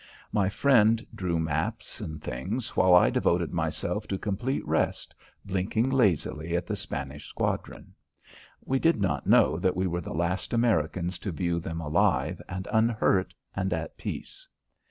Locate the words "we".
8.65-8.79, 9.77-9.85